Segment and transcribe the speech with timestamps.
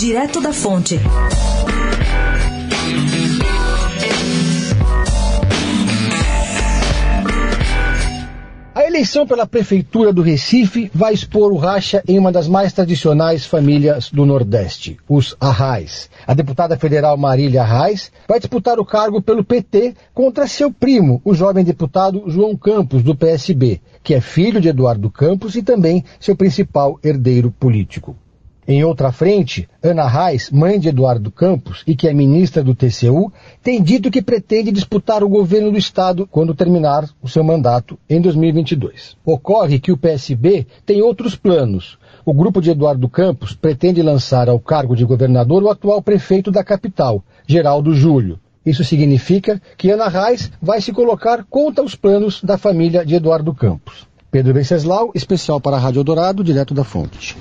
[0.00, 0.98] Direto da Fonte.
[8.74, 13.44] A eleição pela Prefeitura do Recife vai expor o racha em uma das mais tradicionais
[13.44, 16.08] famílias do Nordeste, os Arrais.
[16.26, 21.34] A deputada federal Marília Arrais vai disputar o cargo pelo PT contra seu primo, o
[21.34, 26.34] jovem deputado João Campos, do PSB, que é filho de Eduardo Campos e também seu
[26.34, 28.16] principal herdeiro político.
[28.72, 33.32] Em outra frente, Ana Reis, mãe de Eduardo Campos e que é ministra do TCU,
[33.64, 38.20] tem dito que pretende disputar o governo do Estado quando terminar o seu mandato em
[38.20, 39.16] 2022.
[39.24, 41.98] Ocorre que o PSB tem outros planos.
[42.24, 46.62] O grupo de Eduardo Campos pretende lançar ao cargo de governador o atual prefeito da
[46.62, 48.38] capital, Geraldo Júlio.
[48.64, 53.52] Isso significa que Ana Reis vai se colocar contra os planos da família de Eduardo
[53.52, 54.06] Campos.
[54.30, 57.36] Pedro Venceslau, especial para a Rádio Dourado, direto da fonte.